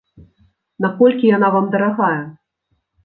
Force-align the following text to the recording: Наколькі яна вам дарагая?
Наколькі 0.85 1.29
яна 1.35 1.47
вам 1.57 1.69
дарагая? 1.77 2.19